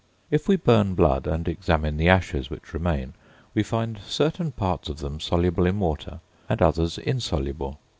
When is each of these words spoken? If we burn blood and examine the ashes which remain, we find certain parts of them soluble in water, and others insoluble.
If 0.31 0.47
we 0.47 0.55
burn 0.55 0.95
blood 0.95 1.27
and 1.27 1.47
examine 1.47 1.97
the 1.97 2.09
ashes 2.09 2.49
which 2.49 2.73
remain, 2.73 3.13
we 3.53 3.61
find 3.61 3.99
certain 3.99 4.51
parts 4.51 4.89
of 4.89 4.97
them 4.97 5.19
soluble 5.19 5.67
in 5.67 5.79
water, 5.79 6.21
and 6.49 6.59
others 6.59 6.97
insoluble. 6.97 7.77